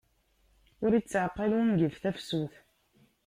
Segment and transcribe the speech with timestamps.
[0.83, 2.55] Ur ittaɛqal ungif tafsut.